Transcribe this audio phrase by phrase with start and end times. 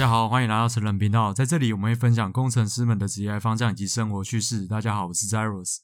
[0.00, 4.66] 家好，欢迎来到成人频道，在这里我们会分享工程师们的职业方向以及生活趣事。
[4.66, 5.80] 大家好，我是 Zeros。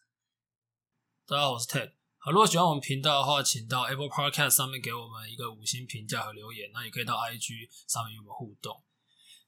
[1.26, 1.92] 大家好，我是 Ted。
[2.16, 8.82] 好，如果喜欢我们频道的话，请到 Apple Podcast 上面给我们一个五星评价和留言，那也可以到 IG 上面与我们互动。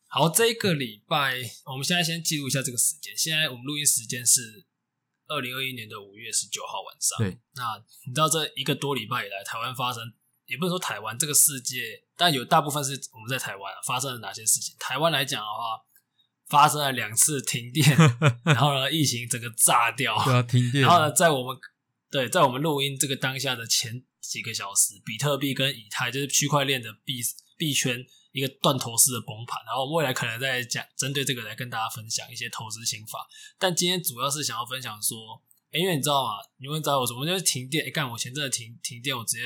[0.06, 4.66] 好，这个礼拜我们现在先记录一下这个时间，现在我们录音时间是
[5.28, 7.16] 二零二一年的五月十九号晚上。
[7.16, 10.12] 对，那你知道这一个多礼拜以来，台湾发生。
[10.48, 14.74] 也不能说台湾这个世界，但有大部分是我们在台湾、啊、发生了哪些事情？
[14.80, 15.84] 台湾来讲的话，
[16.48, 17.86] 发生了两次停电，
[18.44, 20.82] 然后呢，疫情整个炸掉，对啊，停电。
[20.82, 21.56] 然后呢，在我们
[22.10, 27.20] 对在我们录音这个当下的前几个小时，比特币跟以太就是区块链的币
[27.58, 28.02] 币圈
[28.32, 29.60] 一个断头式的崩盘。
[29.66, 33.28] 然后未来可能再讲针对这个来跟大家分享一些投资心法。
[33.58, 36.30] 但今天主要是想要分享说，欸、因为你知道吗？
[36.56, 37.26] 你问找我什么？
[37.26, 37.84] 就是停电。
[37.84, 38.10] 哎、欸，干！
[38.10, 39.42] 我前阵子停停电，我直接。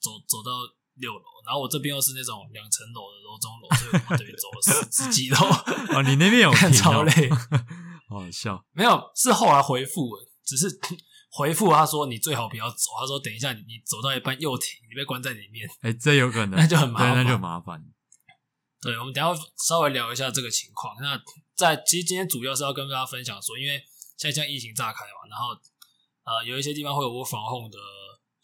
[0.00, 0.50] 走走到
[0.94, 5.36] 六楼，然后我这边又是那种两层楼的楼中楼，所以我这边走了十 十几楼。
[5.94, 7.28] 哦，你那边有看超累，
[8.10, 8.64] 好好笑。
[8.72, 10.10] 没有，是后来回复，
[10.44, 10.66] 只是
[11.30, 15.68] 回复他说你最好不要走，他说等一下你你走到一半又停，你被关在里面。
[15.82, 17.84] 哎、欸，这有可能，那就很麻烦，那就麻烦。
[18.80, 20.96] 对，我们等一下稍微聊一下这个情况。
[21.00, 21.20] 那
[21.54, 23.82] 在其实今天主要是要跟大家分享说，因为
[24.16, 25.54] 现在像疫情炸开嘛，然后
[26.24, 27.78] 呃有一些地方会有 work from home 的。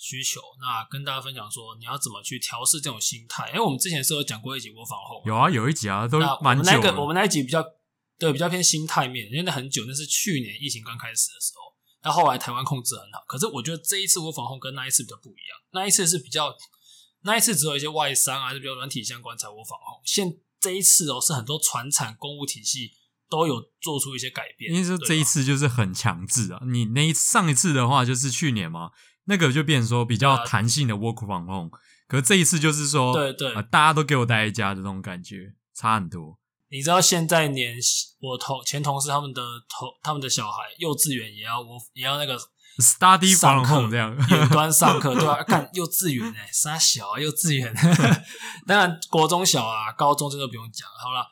[0.04, 3.48] 需求，那跟大家分享说，你要怎么去调试这种心态？
[3.48, 6.62] 因为我们之前是有讲过一集窝房后，有啊，有一集啊，都蛮久。
[6.62, 7.64] 我们那个，我们那一集比较
[8.18, 11.72] 对，比较偏心态面，因为那很久，那是去年疫情刚开始的时候。
[12.04, 15.58] 那后来台湾控制很好，可是我觉得这一次窝房后跟那一次比较不一样。
[15.72, 16.54] 那一次是比较，
[17.22, 20.02] 那一次只有一些外商还是比较软体相关才窝房后。
[20.04, 20.30] 现
[20.60, 22.92] 这一次哦，是很多船产公务体系
[23.30, 24.70] 都有做出一些改变。
[24.70, 28.90] 因为说这一次就是很强制啊，你那一上一次的话就是去年嘛。
[29.26, 31.70] 那个就变成说比较弹性的 work from home，
[32.06, 36.38] 可是这一次就是说，对对、呃，大家都给我待在家的这种感觉差很多。
[36.70, 37.76] 你知道现在连
[38.20, 42.36] 我同前同事他们的同他们的小孩幼稚园也要我也要那个
[42.78, 45.42] study from home 这样远端上课， 对吧、啊？
[45.44, 47.72] 干幼稚园哎，啥小啊幼稚园，
[48.66, 50.88] 当然国中小啊高中这个不用讲。
[51.00, 51.24] 好了，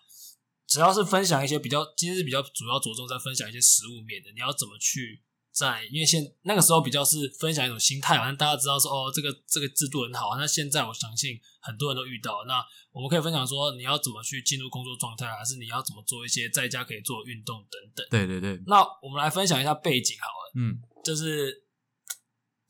[0.69, 5.23] 只要是分享一些比较，今天是比较主要着重在分享一些实物面的，你要怎么去。
[5.53, 10.37] 在，因为现那个时候比较是分享一种心态，好像大家知道说哦，这个这个制度很好。
[10.39, 18.07] 那现在我相信很多人都遇到，那我们可以分享说你要怎么去进入工作状态，还是你要怎么做一些在家可以做运动等等。
[18.11, 18.63] 对对对。
[18.67, 21.65] 那我们来分享一下背景好了，嗯，就是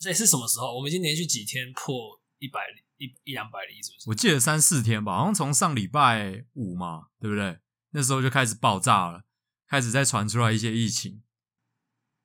[0.00, 0.74] 这是什么时候？
[0.74, 2.60] 我们已经连续几天破一百
[2.98, 4.10] 一一两百例，是不是？
[4.10, 7.58] 我记得三四天吧，好像从上礼拜五嘛，对不对？
[7.92, 9.22] 那时候就开始爆炸了，
[9.68, 11.22] 开始在传出来一些疫情。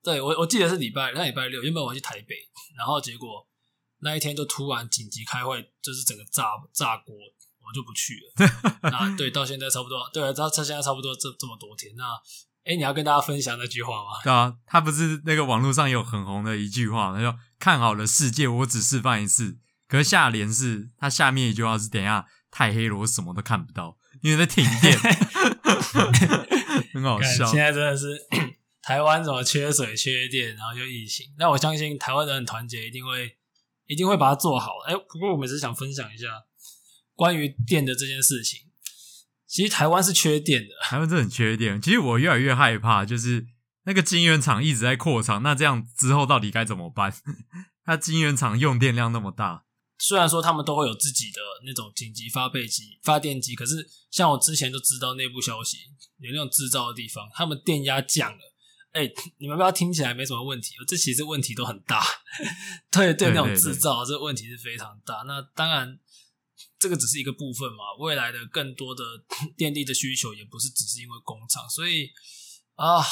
[0.07, 2.34] 对，我我记得是礼拜那礼拜六，原本我要去台北，
[2.78, 3.45] 然后结果
[4.00, 8.50] 那一天就突然紧急开会，就是整个炸炸锅，我就不去了。
[8.84, 11.94] 那对，到现在差不多，对，到他现在差不多这这么多天。
[11.97, 12.06] 那
[12.63, 14.12] 哎，你要跟大家分享那句话吗？
[14.23, 19.57] 对啊，他不是那个网络上有很红的一句话，他说：“看好了世界，我只示范一次。”
[19.90, 24.97] 可是下联是他下面一句话是：“等一下太黑了，我什么都看不到，因为在停电。
[26.96, 28.17] ”很好笑，现在真的是。
[28.88, 31.34] 台湾怎么缺水、缺电，然后就疫情？
[31.38, 33.36] 那我相信台湾人很团结，一定会
[33.86, 34.78] 一定会把它做好。
[34.86, 36.28] 哎，不过我们是想分享一下
[37.14, 38.62] 关于电的这件事情。
[39.46, 41.81] 其实台湾是缺电的，台湾真的很缺电。
[41.81, 43.47] 其实我越来越害怕，就是
[43.84, 47.14] 那个晶圆厂一直在扩厂，那这样之后到底该怎么办？
[47.84, 49.66] 它晶圆厂用电量那么大，
[49.97, 55.80] 虽然说他们都会有自己的那种紧急发备机、发电机，可是像我之前就知道内部消息，
[56.20, 58.53] 有那种制造的地方，他们电压降了。
[58.94, 62.03] 哎、欸，你们不要听起来没什么问题，这其实问题都很大。
[62.92, 65.24] 对对，那种制造这个问题是非常大。
[65.28, 66.00] 那当然，
[66.80, 67.94] 这个只是一个部分嘛。
[68.00, 69.03] 未来的更多的
[69.56, 71.70] 电力的需求，也不是只是因为工厂。
[71.70, 72.09] 所以
[72.76, 73.03] 啊，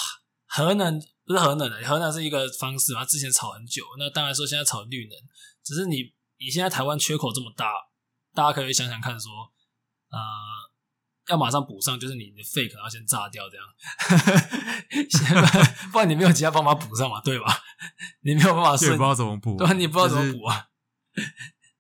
[0.47, 3.05] 核能不是核能的，核能是一个方式嘛。
[3.05, 5.17] 之前炒很久，那当然说现在炒绿能，
[5.63, 7.71] 只是你你现在台湾缺口这么大，
[8.33, 9.31] 大家可以想想看说，
[10.09, 10.64] 啊、呃。
[11.29, 13.65] 要马上补上，就是你的肺可能要先炸掉，这样，
[15.91, 17.61] 不然你没有其他方法补上嘛，对吧？
[18.21, 20.67] 你没有办法，也不知道怎么补，对，你不知道怎么补啊，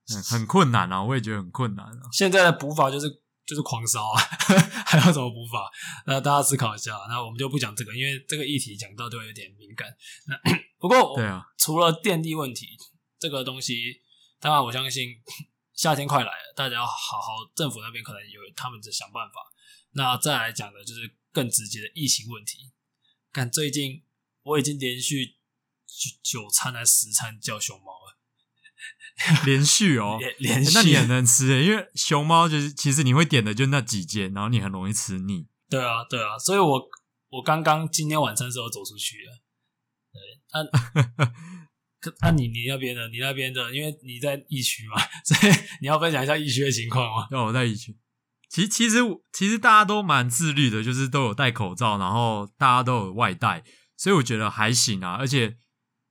[0.05, 2.01] 就是、很困难啊，我也觉得很困难啊。
[2.11, 3.07] 现在的补法就是
[3.45, 4.21] 就是狂烧啊，
[4.85, 5.69] 还要怎么补法？
[6.07, 6.93] 那大家思考一下。
[7.07, 9.87] 那我们就不讲这个，因为这个议题讲到就会有点敏感。
[10.27, 10.35] 那
[10.79, 12.65] 不过，对啊，除了电力问题，
[13.19, 14.01] 这个东西，
[14.39, 15.09] 当然我相信。
[15.75, 16.91] 夏天快来了，大家要好
[17.21, 19.51] 好，政府那边可能有他们在想办法。
[19.91, 22.71] 那再来讲的就是更直接的疫情问题。
[23.31, 24.03] 看最近
[24.43, 25.35] 我已经连续
[26.23, 28.17] 九餐还是十餐叫熊猫了，
[29.45, 35.47] 连续哦，连连续，那你很能吃诶，因为熊猫就是其实你会点的就那几件，然后你很容易吃腻。
[35.69, 36.89] 对啊，对啊，所以我
[37.29, 39.41] 我刚刚今天晚餐时候走出去了。
[40.13, 40.21] 对，
[40.53, 41.33] 那可
[42.21, 47.27] 那你你那边的，你那边的，因为你在疫区嘛，所以 你要分享一下疫区的情况吗？
[47.29, 47.95] 对，我在疫区。
[48.49, 48.99] 其实其实
[49.33, 53.63] 其实大家都蛮自律的，就是都有戴口罩，然后大家都有外带，
[53.97, 55.57] 所以我觉得还行啊，而且。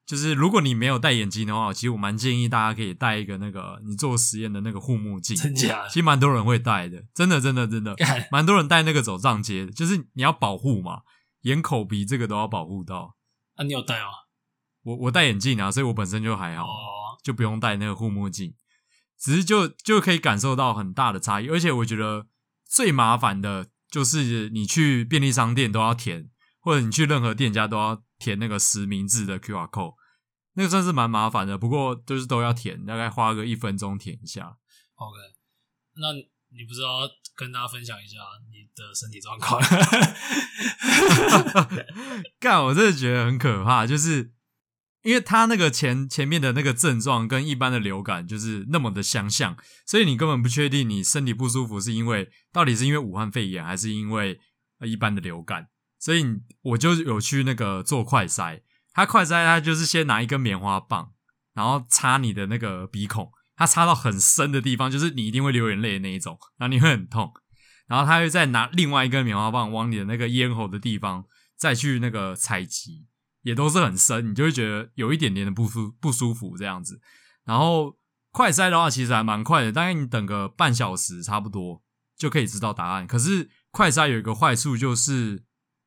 [0.07, 5.35] 就是如果你没有戴眼镜的话，其实我蛮建议大家可以戴一个那个你做实验的那个护目镜。
[5.35, 5.89] 真假？
[5.89, 7.97] 其实蛮多人会戴的，真的真的真的，
[8.31, 11.01] 蛮多人戴那个走上街的，就是你要保护嘛，
[11.45, 13.17] 眼口鼻这个都要保护到。
[13.55, 14.09] 啊，你有戴吗？
[14.85, 18.55] 我我戴眼镜啊，所以我本身就还好，哦、就不用戴那个护目镜，
[19.19, 21.49] 只是就就可以感受到很大的差异。
[21.49, 22.29] 而且我觉得
[22.65, 28.05] 最麻烦的就是你去便利商店都要填，或者你去任何店家都要。
[28.17, 29.97] 填那个实名制的 QR code，
[30.55, 34.57] 那个算是蛮麻烦的，不过就是都要填，大概花个一分钟填一下。
[34.95, 35.19] OK，
[35.97, 37.01] 那你不知道
[37.37, 38.17] 跟大家分享一下
[38.51, 39.61] 你的身体状况？
[42.41, 44.33] 干，我真的觉得很可怕，就是
[45.05, 49.57] 因为他那个前前面的那个症状跟一般的流感就是那么的相像，
[49.87, 54.41] 所以你根本不确定你身体不舒服是因为到底是因为武汉肺炎还是因为
[54.85, 55.69] 一般的流感。
[55.97, 56.23] 所以
[56.61, 58.61] 我就有去那个做快筛，
[58.93, 61.13] 他快筛他就是先拿一根棉花棒，
[61.55, 67.33] 然后插你的那个鼻孔，他插到很深的地方，就是你一定会流眼泪的那一种，然后你会很痛，
[67.87, 71.25] 然后他又再拿另外一根棉花棒往你的那个咽喉的地方
[71.57, 73.07] 再去那个采集，
[73.45, 77.01] 也都是很深，你就会觉得有一点点的不舒不舒服这样子。
[77.45, 77.97] 然后
[78.33, 81.83] 快筛的话其实还蛮快的，大概你等个半小时差不多
[82.19, 83.07] 就可以知道答案。
[83.07, 85.45] 可是快筛有一个坏处就是。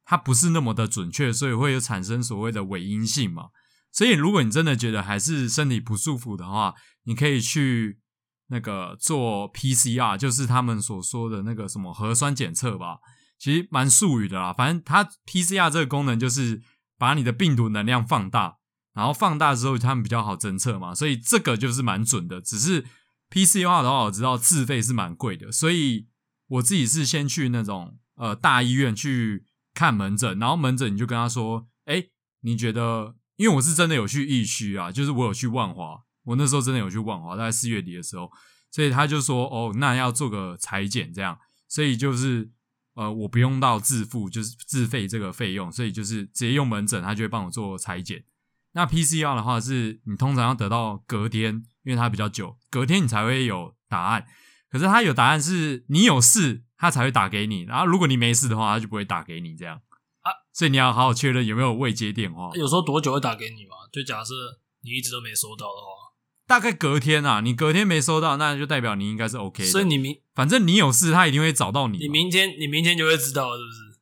[0.09, 3.48] 它不是那么的准确，所以会有产生所谓的伪阴性嘛。
[3.92, 8.00] 所以如果你真的觉得还是身体不舒服的话，你可以去
[8.48, 13.00] 那个做 PCR，就是他们所说的那个什么核酸检测吧。
[13.38, 16.62] 其实蛮术语的啦，反正它 PCR 这个功能就是
[16.97, 18.57] 把你的病毒能量放大，
[18.94, 20.94] 然后放大之后他们比较好侦测嘛。
[20.94, 22.41] 所以这个就是蛮准的。
[22.41, 22.85] 只是
[23.29, 26.07] PCR 的话，我知道自费是蛮贵的，所以
[26.47, 29.45] 我自己是先去那种呃大医院去。
[29.77, 32.07] 看门诊，然后门诊你就跟他说：“哎，
[32.41, 33.13] 你觉得？
[33.35, 38.31] 因为我是真的有去疫区啊，就是我有去万华，我那时候真的有去万华，大概四月底的时候，
[38.71, 42.49] 所以他就说：哦，那要做个采检，这样，所以就是
[42.97, 48.25] 呃，我不用到自付，就是自费这个费用，所以就是直接用门诊，他就会帮我做裁剪。
[48.73, 54.25] 那 PCR 的话，是你通常要得到隔天，因为它比较久，隔天你才会有答案。
[54.69, 59.81] 可是他有答案是你有事。”他才会打给你，然后如果你没事的话，他就不会打给你这样
[60.21, 60.29] 啊。
[60.53, 62.51] 所以你要好好确认有没有未接电话。
[62.53, 63.77] 有时候多久会打给你嘛？
[63.91, 64.35] 就假设
[64.83, 66.13] 你一直都没收到的话，
[66.47, 69.69] 大概隔天啊，你隔天没收到，那就代表你应该是 OK 的。
[69.69, 71.97] 所以你明反正你有事，他一定会找到你。
[71.97, 73.99] 你明天你明天就会知道，是不是？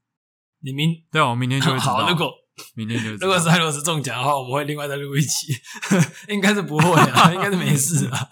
[0.61, 1.97] 你明对啊，我明天就会知道。
[2.05, 2.31] 好，如果
[2.75, 5.53] 明天就如果是海螺丝中奖的话，我们会另外再录一期。
[6.29, 8.29] 应该是不会啊， 应该是没事啊。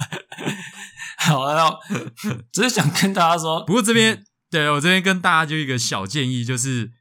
[1.18, 1.78] 好，然后
[2.52, 4.24] 只是想跟大家说，不过这边。
[4.52, 6.92] 对，我这边跟大家就一个小建议，就是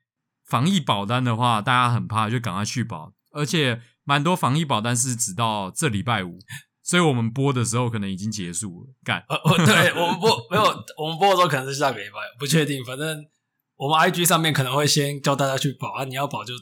[0.46, 3.12] 防疫保单的话，大家很怕，就赶快去保。
[3.30, 6.38] 而且蛮多防疫保单是直到这礼拜五，
[6.82, 8.86] 所以我们播的时候可能已经结束了。
[9.05, 10.62] 干，呃，对， 我们播没有，
[10.98, 12.84] 我们播的时候可能是下个礼拜，不确定。
[12.84, 13.24] 反正
[13.77, 16.53] 我们 IG 上面可能会先叫大家去保啊，你要保就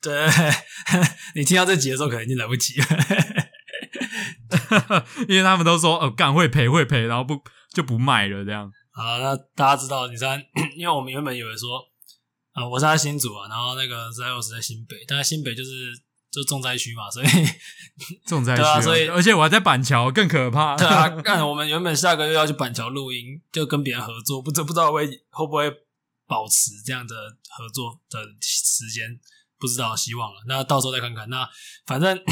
[0.00, 0.26] 对。
[1.34, 2.86] 你听到这集的时候，可能已经来不及了，
[5.28, 7.40] 因为他们都说哦，干会赔会赔，然后不
[7.72, 8.70] 就不卖了这样。
[8.92, 10.36] 啊，那大家知道，你知道，
[10.76, 11.80] 因为我们原本以为说，
[12.52, 15.92] 啊，我是在新竹啊，然后那个 Zeus 在新北，但是新北就是
[16.30, 17.26] 就重灾区嘛，所以
[18.26, 20.76] 重灾区，啊，所以而且我还在板桥，更可怕。
[20.76, 25.70] 对啊， 干我们原本下个月要去板桥录音，就跟别人合作，不知不知道会会不会
[26.26, 27.14] 保持这样的
[27.50, 29.18] 合作的时间，
[29.58, 30.42] 不知道，希望了。
[30.46, 31.28] 那到时候再看看。
[31.28, 31.48] 那
[31.84, 32.22] 反正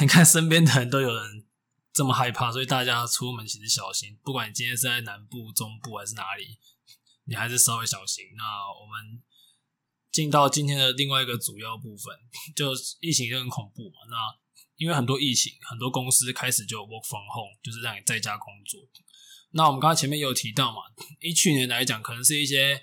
[0.00, 1.44] 你看身边的人都有人。
[1.92, 4.16] 这么害怕，所以大家出门其实小心。
[4.22, 6.56] 不管你今天是在南部、中部还是哪里，
[7.24, 8.26] 你还是稍微小心。
[8.36, 8.44] 那
[8.80, 9.20] 我们
[10.10, 12.14] 进到今天的另外一个主要部分，
[12.56, 13.96] 就疫情就很恐怖嘛。
[14.10, 14.16] 那
[14.76, 18.80] 因为很多疫情，很多公司开始就 work from home，就是让你在家工作。
[19.52, 20.78] 那我们刚刚前面有提到嘛，
[21.20, 22.82] 以去年来讲，可能是一些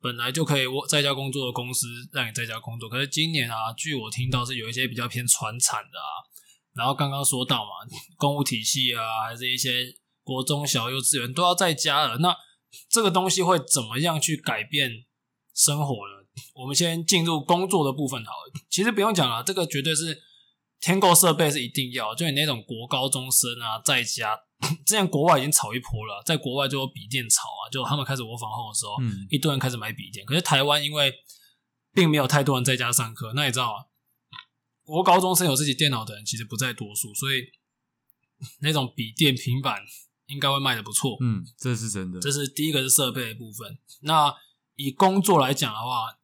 [0.00, 2.88] 本来就可以窝在家工作的公司让你在家工作。
[2.88, 6.24] 可是今年啊，据我听到是有一些比较偏传产的啊。
[6.74, 7.70] 然后刚刚说到嘛，
[8.16, 12.18] 公务体系啊，还是一些国中小幼稚园都要在家了。
[12.18, 12.36] 那
[12.90, 15.04] 这个东西会怎么样去改变
[15.54, 16.15] 生活呢？
[16.54, 18.52] 我们先进入工作的部分好了。
[18.70, 20.22] 其实不用讲了，这个绝对是
[20.80, 24.38] 天购设备是一定要，就你那种国高中生啊，在家，
[24.84, 30.24] 之前国外已经炒一波了，在国外就有笔电炒啊，就他们开始 work from home 的时候，嗯，一堆人开始买笔电。
[30.26, 31.12] 可是台湾因为
[31.92, 33.84] 并没有太多人在家上课，那你知道吗？
[34.84, 37.40] 国高中生有自己电脑的人其实不在多数，所以
[38.60, 39.82] 那种笔电、平板
[40.26, 41.16] 应该会卖的不错。
[41.20, 42.20] 嗯，这是真的。
[42.20, 43.78] 这是第一个是设备的部分。
[44.02, 44.32] 那
[44.76, 46.18] 以工作来讲的话，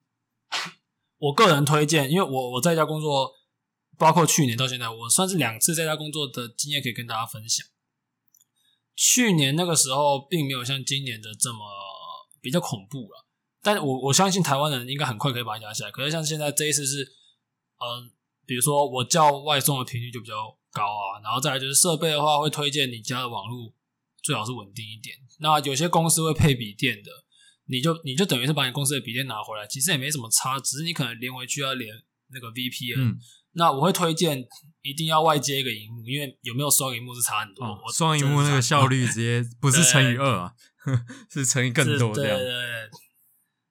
[1.23, 3.33] 我个人推荐，因为我我在家工作。
[3.99, 7.65] 包括去年到现在，我算是两次在家工作的经验可以跟大家分享。
[8.97, 11.59] 去年那个时候并没有像今年的这么
[12.41, 13.27] 比较恐怖了，
[13.63, 15.91] 但我我相信台湾人应该很快可以把它压下来。
[15.93, 18.11] 可是像现在这一次是，嗯，
[18.47, 20.35] 比如说我叫外送的频率就比较
[20.73, 23.73] 高啊，然后再来就是设备的话，会推荐你家的网络
[24.23, 25.15] 最好是稳定一点。
[25.39, 27.11] 那有些公司会配笔电的，
[27.67, 31.95] 你就你就等于是把你公司的笔电拿回来，其实也没什么差，只是你可能连回去要连
[32.29, 33.13] 那个 VPN。
[33.13, 33.19] 嗯
[33.55, 34.43] 那我会推荐
[34.81, 37.63] 一定要外接一个荧幕，因为有没有双荧幕是差很多。
[37.63, 40.55] 哦、我双荧幕那个效率直接不是乘以二啊，
[41.31, 42.39] 是乘以更多这样。
[42.39, 42.91] 对对对，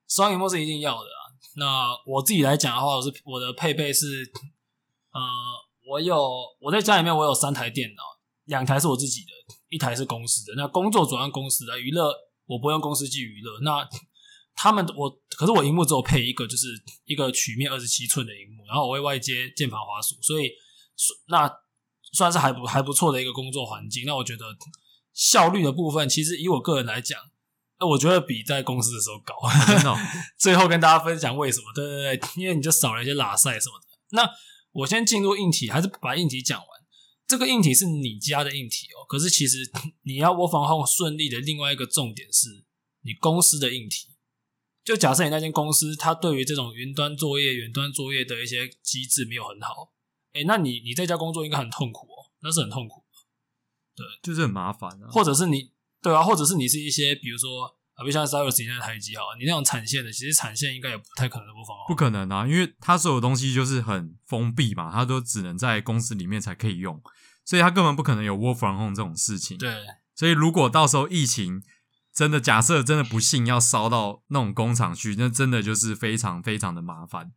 [0.08, 1.34] 双荧幕是一定要的啊。
[1.56, 4.32] 那我自己来讲的话，我是我的配备是，
[5.14, 5.20] 呃，
[5.90, 6.16] 我有
[6.60, 8.04] 我在家里面我有三台电脑，
[8.46, 9.32] 两台是我自己的，
[9.70, 10.54] 一台是公司的。
[10.56, 12.14] 那工作主要公司的，娱乐
[12.46, 13.60] 我不用公司机娱乐。
[13.62, 13.88] 那
[14.54, 16.68] 他们我可是我荧幕只有配一个，就是
[17.06, 20.52] 一个曲面二十七寸的荧幕，然后我会外接键盘滑鼠，所以
[21.28, 21.52] 那
[22.14, 24.04] 算是还不还不错的一个工作环境。
[24.06, 24.46] 那我觉得
[25.14, 27.20] 效率的部分，其实以我个人来讲，
[27.80, 29.36] 那我觉得比在公司的时候高。
[29.66, 29.96] 真的，
[30.38, 31.66] 最后跟大家分享为什么？
[31.74, 33.88] 对对对，因为你就少了一些拉塞什么的。
[34.12, 34.30] 那
[34.74, 36.68] 我先进入硬体，还是把硬体讲完。
[37.32, 39.60] 这个硬体是你家的硬体哦，可是其实
[40.04, 42.66] 你要 work from home 顺利的另外一个重点是
[43.04, 44.10] 你公司的硬体。
[44.84, 49.94] 就假设你那间公司，它对于这种云端作业、远端作业的一些机制没有很好，
[50.34, 53.06] 诶，那你你在家工作应该很痛苦哦，那是很痛苦
[53.96, 55.08] 的，对，就是很麻烦啊。
[55.10, 55.72] 或者是你，
[56.02, 61.86] 对啊，或者是你是一些，比如说啊，比如像 Cyrus 现在台机好，你那种产线的，其实产线应该也不太可能不放好。
[61.88, 67.00] 不可能啊，因为它所有东西就是很封闭嘛，它都只能在公司里面才可以用，
[67.44, 69.58] 所以他根本不可能有 Work from Home 这种事情。
[69.58, 69.76] 对，
[70.16, 71.62] 所以如果到时候疫情，
[72.14, 77.32] 真的，假设真的不幸要烧到那种工厂去，那真的就是非常非常的麻烦，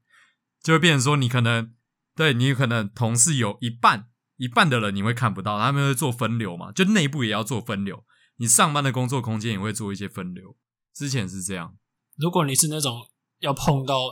[0.62, 1.72] 就会变成说你可能
[2.16, 8.04] 对你可能同事有一半一半的人你会看不到，他们会做分流嘛，就内部也要做分流，
[8.38, 10.56] 你上班的工作空间也会做一些分流。
[10.92, 11.76] 之前是这样，
[12.16, 13.08] 如果你是那种
[13.38, 14.10] 要碰到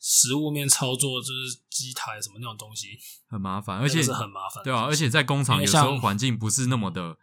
[0.00, 7.18] 实物面操作，就是机台什么那种东西，很麻烦，而且是很麻烦，对啊，而且在工厂有时候环境不是那么的。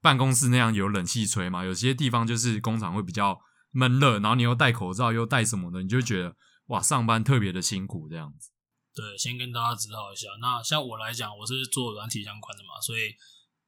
[0.00, 1.64] 办公室那样有冷气吹嘛？
[1.64, 6.34] 有些地方就是工厂会比较闷热，然后你又戴口罩又戴什么的，你就觉得
[6.66, 8.50] 哇，上班特别的辛苦这样子。
[8.92, 10.26] 对，先跟大家指导一下。
[10.40, 13.14] 那像我来讲，我是做软体相关的嘛，所以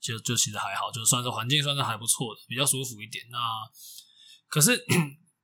[0.01, 3.25] 就就其实还好，就算是环境算是还不错的，比较舒服一点。
[3.31, 3.39] 那
[4.49, 4.85] 可是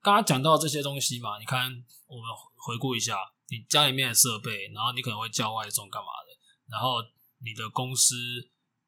[0.03, 1.71] 刚刚讲到这些东西嘛，你看
[2.07, 2.25] 我们
[2.57, 6.39] 回顾一下，你家里面的设备，然后你可能会叫外送干嘛的，
[6.71, 7.03] 然后
[7.45, 8.15] 你的公司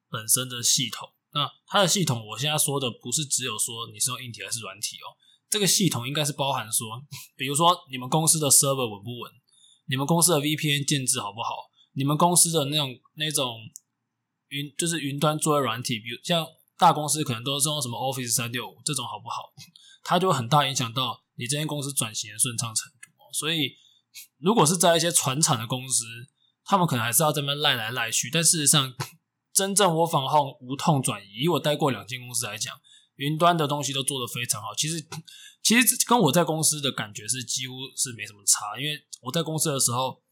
[0.09, 1.13] 本身的系统。
[1.35, 5.17] 那它的系统，我现在说的不是只有说你是用硬体还是软体哦，
[5.49, 7.03] 这个系统应该是包含说，
[7.37, 9.33] 比如说你们公司的 server 稳不稳，
[9.87, 13.61] 你们公司的 VPN 建置好不好，你们公司的那种那种
[14.49, 19.55] 云就是云端作业软体，比如像大公司可能都是用什么 Office 三六五这种好不好，
[20.03, 23.09] 它就很大影响到你这间公司转型的顺畅程度。
[23.33, 23.77] 所以
[24.39, 26.05] 如果是在一些传产的公司，
[26.65, 28.95] 他们可能还是要这边赖来赖去，但事实上。
[29.55, 32.75] 真正我反后无痛转移，以我待过两间公司来讲，
[33.17, 34.75] 云端的东西都做得非常好。
[34.75, 35.07] 其实，
[35.63, 38.81] 其实跟我在公司的感觉是几乎是没什么差。
[38.81, 40.23] 因为我在公司的时候，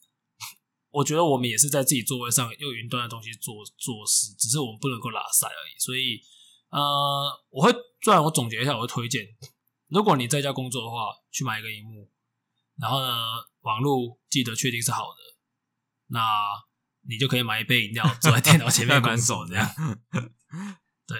[0.88, 5.78] 我觉得我们也是在自己座位上用云端的东西做做事，只是我们不能够拉塞而已。
[5.78, 6.22] 所以，
[6.70, 6.80] 呃，
[7.50, 7.70] 我会，
[8.02, 9.22] 虽然我总结一下，我会推荐，
[9.90, 12.10] 如果你在家工作的话，去买一个荧幕，
[12.78, 13.14] 然后呢，
[13.60, 15.38] 网络记得确定是好的，
[16.08, 16.20] 那。
[17.08, 19.66] 你就可以买一杯饮料，坐在电脑前面， 蛮爽这样。
[21.06, 21.16] 对，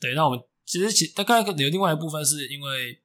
[0.00, 0.14] 对。
[0.14, 2.98] 那我们其实其大概有另外一部分是因为，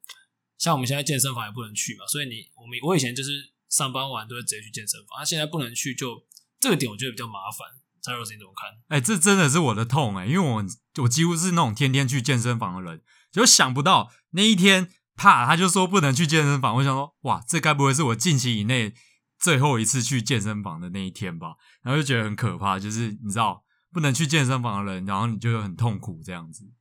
[0.57, 6.25] 像我们现在健身房也不能去嘛，所以你我们我以前就是上班完都会直接去健身房，那、啊、现在不能去就，就
[6.61, 7.67] 这个点我觉得比较麻烦。
[8.01, 8.69] 蔡老师你怎么看？
[8.87, 10.65] 哎、欸，这真的是我的痛哎、欸，因为我
[11.03, 14.87] 我几乎是那种天天去健身房的人，就想不到那一天，
[15.17, 16.75] 啪，他就说不能去健身房。
[16.75, 18.93] 我想说，哇，这该不会是我近期以内。
[19.39, 26.71] 最后一次去健身房的那一天吧，然后就觉得很可怕，就是你知道不能去健身房的人，然后你就很痛苦这样子。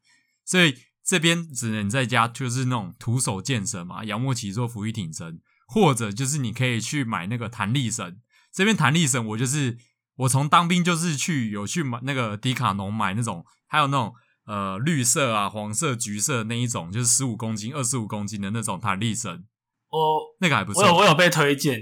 [0.44, 8.20] 所以这边只能在家，就是那种徒手健身嘛，仰卧起坐、俯卧挺身，或者就是你可以去买那个弹力绳。
[8.52, 9.78] 这边弹力绳我就是
[10.18, 14.14] 我从当兵就是去有去买那个迪卡侬买那种，还有那种
[14.46, 19.44] 呃绿色啊、黄色、橘色那一种，就是十五公斤、二十五公斤的那种弹力绳。
[19.90, 21.80] 我那个还不错，我有我有被推荐，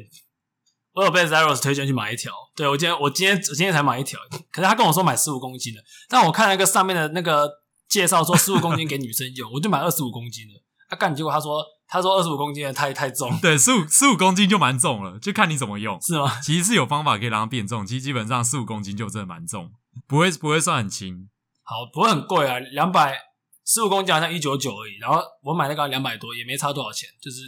[0.95, 2.33] 我有被 Zeros 推荐去买一条。
[2.57, 4.19] 对，我今天我今天我今天才买一条，
[4.51, 7.49] 可是他跟我说买十五公斤的，但我看那个上面的那个
[7.89, 10.55] 介绍说十五公斤给女生用，我就买二十五公斤的。
[10.89, 16.41] 他、啊、干，结果他说他说二十五公斤的太太重，对，十五十五公斤就蛮重了，就看你怎么用，是吗？
[16.41, 19.71] 其实是有方法可以让它变重，其实基本上十五公斤就真的蛮重，
[20.09, 21.29] 不会不会算很轻。
[21.71, 23.17] 好，不会很贵啊，两百
[23.65, 27.43] 十五公斤好像一九九而已，然后我买那个两百多，也没差多少钱，就是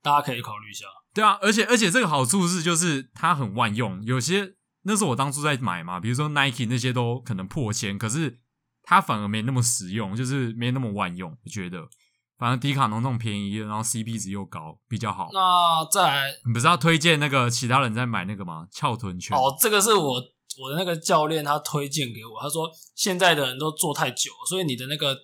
[0.00, 0.86] 大家可以考虑一下。
[1.12, 8.38] 对啊，而且而且这个好处是就是它很万用，有些那是我当初在买嘛，比如说 Nike 那些都可能破千，可是
[8.84, 11.88] 它反而没那么实用，就是没那么万用，我觉得。
[12.38, 15.30] 反正迪卡侬那种便宜，然后 CP 值又高，比较好。
[15.32, 18.68] 那再来，你不是要推荐那个其他人在买那个吗？
[18.70, 19.34] 翘臀圈。
[19.34, 20.22] 哦，这个是我
[20.58, 25.14] 我的那个教练他推荐给我，他说现在的人都坐太久，所以你的那个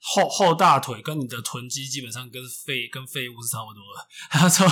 [0.00, 4.08] 后后大腿跟你的臀肌基本上跟废跟废物是差不多的。
[4.30, 4.66] 他说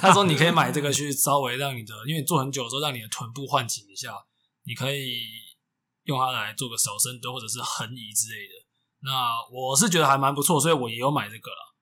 [0.00, 4.14] 他说你可以买这个去稍微让你的，因为你坐很久的时候让你的臀部唤醒一下，
[4.64, 5.22] 你可以
[6.04, 8.54] 用它来做个小深蹲或者是横移之类的。
[9.00, 11.74] 那我是觉得还蛮不错，所以我也有买这个了。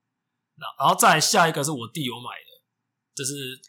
[0.56, 3.60] 那然后再下一个是我弟有买的，就是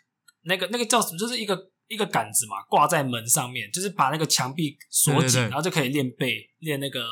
[0.44, 7.06] 那个那个叫什么，就是一个一个杆子嘛，挂在门上面，就是把那个墙壁锁紧，对对对，然后就可以练背，练那个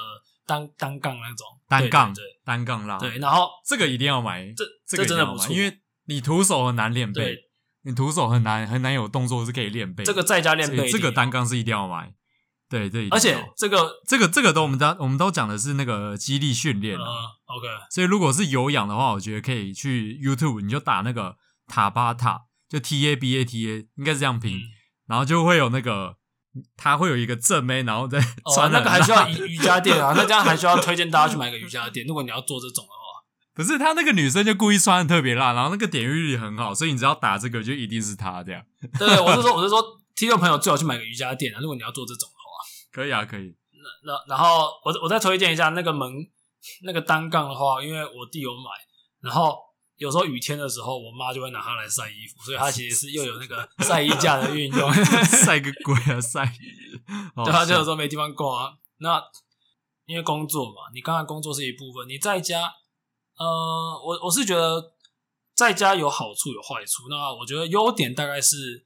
[0.45, 2.97] 单单杠那种单杠，对，单杠拉。
[2.97, 7.37] 对，然后这个一定要买，这这个真的不错，因为你徒手很难练背，
[7.83, 10.03] 你徒手很难很难有动作是可以练背。
[10.03, 12.13] 这个在家练背，这个单杠是一定要买。
[12.69, 17.03] 对对，而且这个这个这个都我们都我们都讲的是那个肌力训练啊。
[17.05, 21.35] Uh, OK，所以如果是有氧的话，我觉得可以去 YouTube，你就打那个
[21.67, 24.61] 塔巴塔，就 T A B A T A，应该是这样拼，嗯、
[25.05, 26.17] 然后就会有那个，
[26.75, 28.19] 他会有一个正妹，然后再
[28.55, 32.03] 穿、哦、那个还需要瑜瑜伽垫啊，那这样还需要推荐大家去买个瑜伽垫。
[32.07, 32.97] 如果你要做这种的话，
[33.53, 38.65] 不是他那个女生就故意穿的特别辣，然后那个点阅率很好，所以你只要打这个就一定是他这样。
[38.97, 39.79] 对，我是说我是说，
[40.15, 42.41] 听众朋友最好去买个瑜伽垫啊，如果你要做这种的话。
[42.91, 43.55] 可以啊，可以。
[43.83, 46.09] 那那然后我我再推荐一下那个门
[46.83, 48.71] 那个单杠的话，因为我弟有买，
[49.21, 49.55] 然后
[49.97, 54.93] 有时候雨天的时候，我妈就会拿它来晒衣服，所以它其实是又有那个 晒衣架的运用。
[55.45, 56.45] 晒个鬼啊晒！
[57.43, 58.77] 对，它就有时候没地方挂。
[58.97, 59.21] 那
[60.05, 62.73] 因为工作嘛，你刚才工作是一部分，你在家，
[63.37, 64.93] 呃，我我是觉得
[65.55, 67.03] 在家有好处有坏处。
[67.09, 68.85] 那我觉得优点大概是。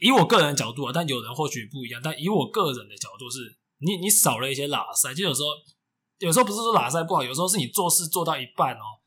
[0.00, 2.00] 以我个人的角度啊，但有人或许不一样。
[2.02, 5.50] 但以我个人的角度是，你你少了一些拉塞，就有时候
[6.18, 8.97] 有时候不是说拉塞不好，有时候是你做事做到一半哦，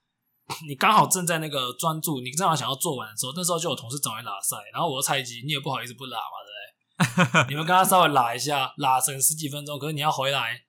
[0.68, 7.48] 你刚好正在那个专注，你正好想要做完的时候，那时候就有同事找你拉塞，然后我的菜鸡，你也不好意思不拉嘛，对不对？
[7.50, 10.62] 你们刚刚稍微拉一下，拉成十几分钟，可是你要回来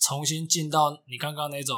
[0.00, 1.76] 重新进到你刚刚那种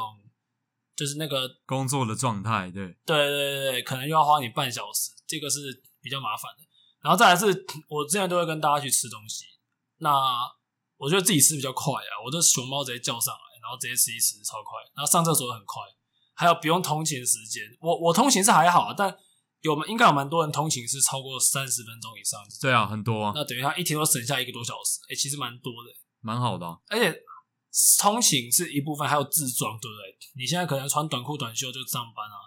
[0.95, 6.63] 就是那个工作的状态，对对对对对，可能又要花你半小时，这个是比较麻烦的。
[7.01, 7.45] 然后再来是，
[7.87, 9.45] 我之前都会跟大家去吃东西，
[9.99, 10.11] 那
[10.97, 14.81] 我觉得自己吃比较快啊，我的熊猫直接叫上来，然后直接吃一吃，超快。
[14.93, 15.81] 然后上厕所很快，
[16.39, 17.61] 还有不用通勤时间。
[17.81, 19.13] 我我通勤是还好，但
[19.59, 22.39] 有应该有蛮多人通勤是超过三十分钟以上。
[22.61, 23.33] 对啊，很多啊。
[23.35, 26.77] 那等于他一天都省下一个多小时，诶其实蛮多的，蛮好的啊。
[26.87, 27.13] 而且
[27.99, 30.17] 通勤是一部分，还有自装，对不对？
[30.37, 32.39] 你现在可能穿短裤短袖就上班啊，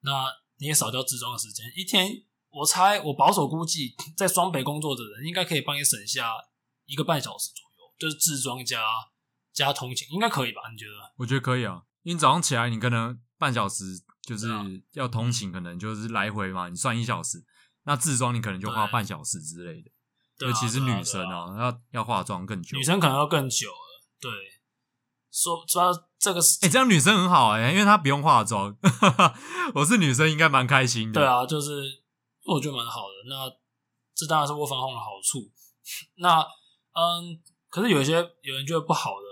[0.00, 2.24] 那你也少掉自装的时间，一天。
[2.50, 6.32] 我猜，我保守估计，在双北工作的人应该可以帮你省下
[6.86, 8.82] 一个半小时左右，就是自装加
[9.52, 10.62] 加通勤，应该可以吧？
[10.72, 10.92] 你觉得？
[11.18, 13.84] 我觉得可以啊，因为早上起来你可能半小时
[14.22, 14.48] 就是
[14.92, 17.44] 要通勤，可能就是来回嘛，你算一小时，
[17.84, 19.90] 那自装你可能就花半小时之类的。
[20.38, 24.08] 对，尤其是女生哦、喔，要要化妆更久，女生可能要更久了。
[24.18, 24.30] 对，
[25.30, 28.74] 说说这个是，哎、欸，这样女生很好哎、欸，因为她不用化妆。
[29.74, 31.20] 我是女生，应该蛮开心的。
[31.20, 32.04] 对啊，就是。
[32.48, 33.44] 我觉得蛮好的，那
[34.14, 35.52] 这当然是 work from home 的好处。
[36.16, 36.40] 那
[36.96, 39.26] 嗯，可是有一些有人觉得不好的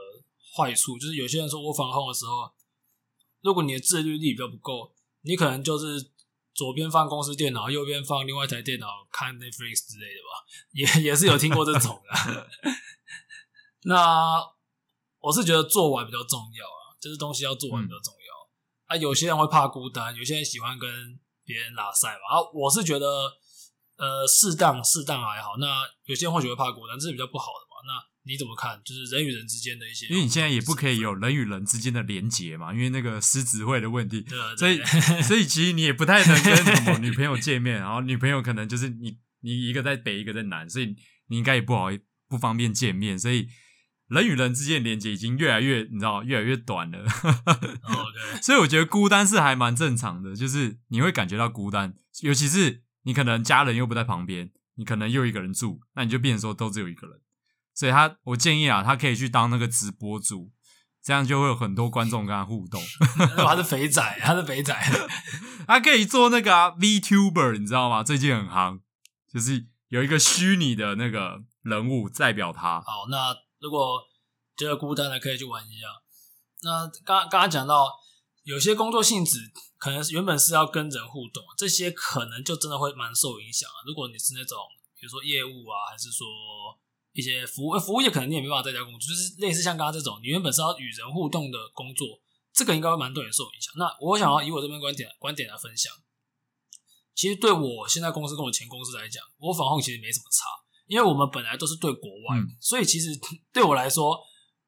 [0.55, 2.45] 坏处，就是有些人说 work from home 的时候，
[3.47, 6.11] 如果你的自律力比较不够，你可能就是
[6.53, 12.49] 左边放公司电脑，右边放另外一台电脑看 Netflix 之类的吧，也也是有听过这种的。
[13.87, 14.43] 那
[15.21, 18.19] 我是觉得做完比较重要啊，就是东西要做完比较重要。
[18.19, 21.21] 嗯、啊，有些人会怕孤单，有些人喜欢跟。
[21.47, 23.07] 别人拉赛嘛，啊，我是觉得，
[23.99, 25.57] 呃，适当适当还好。
[25.61, 27.79] 那有些人或许会怕孤单，这是比较不好的嘛。
[27.87, 28.81] 那你怎么看？
[28.85, 34.23] 就是人与人之间的一些，因为你现在也不可以有人与人之间的连结嘛，因为那个狮子会的问题。
[34.23, 40.97] 对，对，所以所以其实你也不太能跟什么 女朋友见面，然后女朋友可能就是你你一个在北，一个在南，所以
[41.29, 41.87] 你应该也不好
[42.29, 43.49] 不方便见面，所以
[44.09, 47.05] 人与人之间的连接已经越来越，你知道，越来越短了。
[47.07, 57.21] OK，所以我觉得孤单是还蛮正常的，就是你会感觉到孤单，尤其是你可能家人又不在旁边，你可能又一个人住，那你就变成说都只有一个人。
[57.77, 60.51] 所以他，我建议啊，他可以去当那个直播主，
[61.05, 62.83] 这样就会有很多观众跟他互动。
[63.37, 64.75] 他是肥仔，他是肥仔，
[65.69, 68.03] 他可以做那个啊 VTuber，你知道吗？
[68.03, 68.81] 最近很夯，
[69.31, 72.81] 就是有一个虚拟的那个人物代表他。
[72.81, 74.01] 好，那如果
[74.57, 75.87] 觉得孤单的，可以去玩一下。
[76.63, 77.93] 那刚刚刚讲到，
[78.45, 83.69] 有些工作性质可能原本是要跟人互动，这些可能就真的会蛮受影响。
[83.87, 84.57] 如果你是那种，
[84.99, 86.27] 比如说业务啊，还是说。
[87.17, 92.07] 一些服务服务业可能你也没办法在家工作，就是类似像刚刚这种，你原本是要与人互动的工作，
[92.53, 93.73] 这个应该会蛮多人受影响。
[93.79, 95.91] 那我想要以我这边观点观点来分享，
[97.15, 100.45] 其实对我现在公司跟我前公司来讲，我防控其实没什么差，
[100.87, 103.19] 因为我们本来都是对国外，嗯、所以其实
[103.51, 104.21] 对我来说，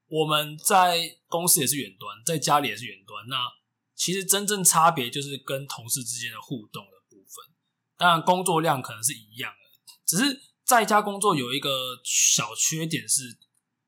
[0.09, 3.29] 我们在公司也是远端，在家里也是远端。
[3.29, 3.45] 那
[3.95, 7.55] 其实真正差别就是跟同事之间的互动的部分，
[7.99, 9.59] 当然工作量可能是一样的，
[10.07, 10.48] 只是。
[10.68, 13.38] 在家工作有一个小缺点是，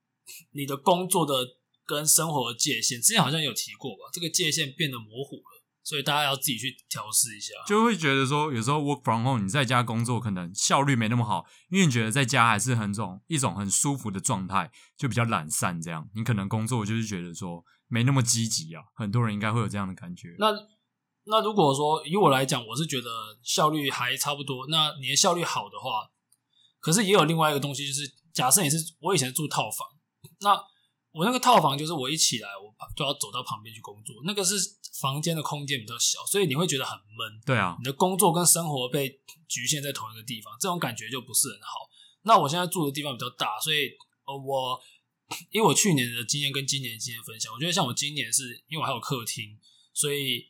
[0.57, 1.35] 你的工作的
[1.85, 4.09] 跟生活的界限，之前好像有提过吧？
[4.15, 7.53] 这个界限变得模糊了，所以大家要自己去调试一下。
[7.67, 16.09] 就会觉得说，有时候 work from home，你在家工作可能效率没那么好，因为你觉得在家还是很种一种很舒服的状态，就比较懒散这样。
[16.15, 20.35] 你可能工作就是觉得说没那么积极啊，很多人应该会有这样的感觉。
[20.39, 20.47] 那
[21.25, 23.11] 那如果说以我来讲，我是觉得
[23.43, 24.67] 效率还差不多。
[24.69, 26.11] 那你的效率好的话。
[26.81, 29.87] 可是也有另外一个东西，就是假设你是我以前住套房，
[30.41, 30.55] 那
[31.13, 34.55] 我那个套房就是我一起来，我就要走到旁边去工作，那个是
[35.01, 37.41] 房间的空间比较小，所以你会觉得很闷。
[37.45, 41.91] 对啊，你的工作跟生活被局限在同一个地方，这种感觉就不是很好。
[42.23, 43.91] 那我现在住的地方比较大，所以
[44.25, 44.81] 呃，我
[45.51, 49.59] 因为我去年的经验跟今年的经验分享，我觉得像我今年是因为我还有客厅，
[49.93, 50.47] 所以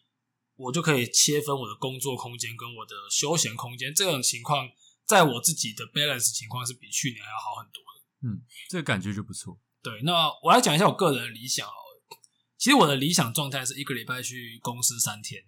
[0.57, 4.69] 我就可以切分我的工作空间跟我的休闲空间，这种情况。
[5.11, 9.59] 在我自己的 balance 情况是比去年还要好很多的，嗯，这个感觉就不错。
[9.83, 12.19] 对，那我来讲一下我个人的理想好了。
[12.57, 15.43] 其实我的理想状态是一个礼拜去公司三天，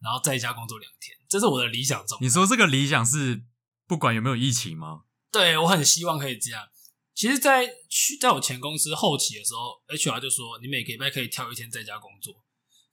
[0.00, 2.26] 然后在家工作两天，这是我的理想状态。
[2.26, 3.44] 你说这个理想是
[3.86, 5.04] 不管有没有疫情吗？
[5.30, 6.66] 对，我很希望可以这样。
[7.14, 12.43] 其实，在去在我前公司后期的时候，HR 就说你每个礼拜可以挑一天在家工作。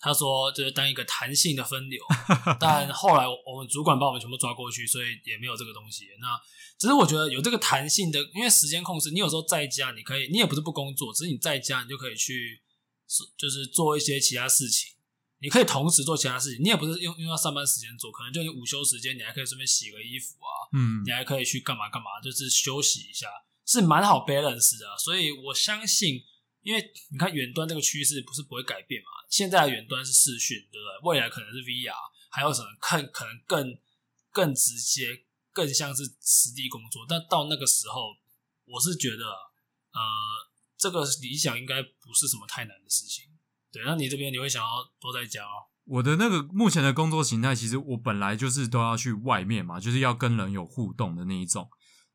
[0.03, 2.03] 他说：“就是当一个弹性的分流，
[2.59, 6.07] 但后来我们主管把我们全部抓过去，所以也没有这个东西。
[6.19, 6.27] 那
[6.79, 12.63] 只是我觉得有这个弹性的，因为时间控制，你有时候在家你可以，你也不是不工作，只是你在家你就可以去，
[13.37, 14.95] 就是做一些其他事情。
[15.39, 23.27] 你可以同时做其他事情，你也不是用用到上班时间做，可能就你午休时间，你还可以顺便洗个衣服啊，嗯，你还可以去干嘛干嘛，就是休息一下，
[23.67, 24.97] 是蛮好 balance 的。
[24.97, 26.23] 所以我相信。”
[26.61, 29.09] 因为你看远端这个趋势不是不会改变嘛？
[29.29, 31.09] 现在的远端是视讯，对不对？
[31.09, 31.93] 未来可能是 VR，
[32.29, 33.77] 还有什么看可能更
[34.31, 37.03] 更直接、更像是实地工作。
[37.09, 38.13] 但到那个时候，
[38.65, 40.01] 我是觉得，呃，
[40.77, 43.25] 这个理想应该不是什么太难的事情。
[43.71, 45.71] 对，那你这边你会想要多在家哦？
[45.85, 51.67] 我的那个目前的工作形态，其实我本来就是都要去外面嘛，就是要跟人有互动的那一种。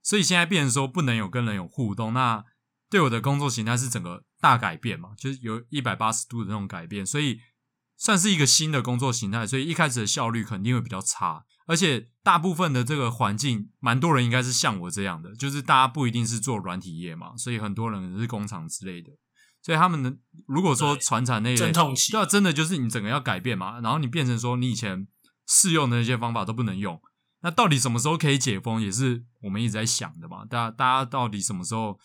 [0.02, 2.44] 所以现在变成说不能有跟人有互动，那
[2.88, 4.22] 对我的工作形态是整个。
[4.46, 7.40] 大改变嘛，就是有一百八十度的那种改变，所以
[7.96, 19.11] 算是一个新的工作形态，所以一开始的效率肯定会比较差，而且大部分的这个环境，蛮多人应该是像我这样的，就是大家不一定是做软体业嘛，所以很多人是工厂之类的，
[19.62, 21.72] 所以他们的如果说传产那一类，对
[22.16, 25.09] 啊，真的就是你整个要改变嘛，然后你变成说你以前
[25.48, 27.00] 适用的那些方法都不能用，
[27.40, 31.98] 那到底什么时候可以解封，也是我们一直在想的嘛，大家大家到底什么时候？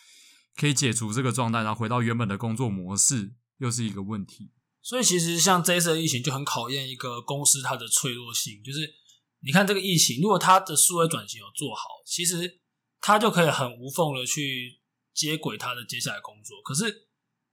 [0.56, 4.52] 可以解除这个状态，然后回到原本的工作模式，又是一个问题。
[4.82, 8.62] 所以，其实像这一次的疫情就很考验一个公司它的脆弱性。
[8.64, 8.96] 就是
[9.42, 12.60] 你看这个疫情，如果它的数位转型有做好，其实
[13.00, 14.80] 它就可以很无缝的去
[15.14, 16.62] 接轨它的接下来工作。
[16.64, 17.08] 可是，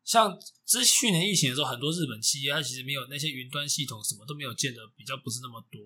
[0.04, 5.80] 像之去年疫情的时候，很多日本企业它其实没有那些云端系统，什么都没有建的比较不是那么多，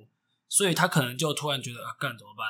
[0.48, 2.46] 所以他可能就突然觉得啊，干怎么办？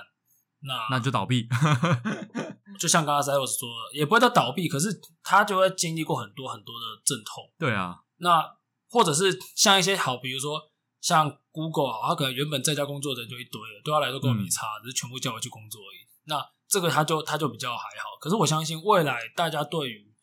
[0.64, 1.48] 那那就倒闭，
[2.78, 7.50] 就像刚刚 Cyrus 说的，也不会到倒闭，可是他就会经历过很多很多的阵痛。
[7.58, 8.56] 对啊，那
[8.88, 10.61] 或者是像一些好，比如说
[11.00, 16.06] 像 Google，啊他可能原本在家工作的人就一堆了，对他来说跟我没差，只是全部叫我去工作而已。
[16.24, 18.16] 那这个他就他就比较还好。
[18.20, 20.14] 可是我相信未来大家对于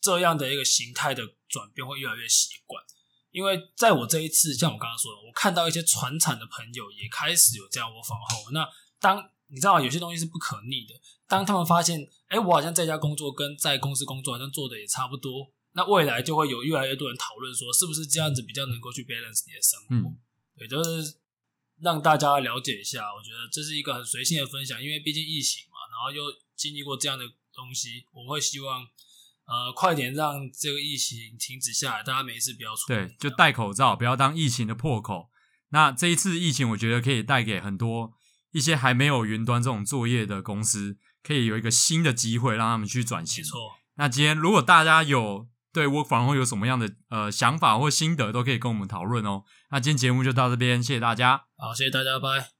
[0.00, 2.82] 这样的一个形态的转变会越来越习惯，
[3.30, 8.52] 因为在我这一次，像我刚刚说的，我看到一些传产的朋友也开始有这样 work from home。
[8.52, 8.68] 那
[9.00, 10.94] 当你知道有些东西是不可逆的。
[11.26, 20.08] 当他们发现，哎，我好像在家工作跟在公司工作好像做的也差不多，那未来就会有越来越多人讨论说，是不是这样子比较能够去 balance 你的生活？
[20.08, 20.18] 嗯，
[20.56, 21.16] 也就是
[21.80, 23.12] 让大家了解一下。
[23.14, 28.86] 我觉得这是一个很随性的分享，因为毕竟疫情嘛，然后又经历过这样的东西，我会希望。
[29.46, 33.08] 呃，快点让这个疫情停止下来，大家没事不要出门。
[33.08, 35.28] 对，就戴口罩，不要当疫情的破口。
[35.70, 38.12] 那这一次疫情，我觉得可以带给很多
[38.52, 43.42] 一些还没有云端这种作业的公司，可以有一个新的机会，让他们去转型。
[43.42, 43.58] 没错。
[43.96, 49.44] 那今天如果大家有对 Work from Home 有什么样的呃想法或心得，都可以跟我们讨论哦。
[49.70, 51.44] 那今天节目就到这边，谢谢大家。
[51.56, 52.59] 好，谢谢大家，拜。